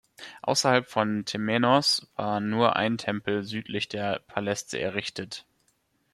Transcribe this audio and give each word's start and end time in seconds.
Außerhalb 0.41 0.87
vom 0.89 1.25
Temenos 1.25 2.11
war 2.15 2.39
nur 2.39 2.75
ein 2.75 2.97
Tempel 2.97 3.43
südlich 3.43 3.87
der 3.87 4.17
Paläste 4.17 4.79
errichtet. 4.79 5.45